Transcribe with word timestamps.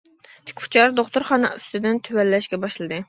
تىك 0.51 0.63
ئۇچار 0.63 0.95
دوختۇرخانا 0.99 1.53
ئۈستىدىن 1.59 2.01
تۆۋەنلەشكە 2.09 2.61
باشلىدى. 2.65 2.99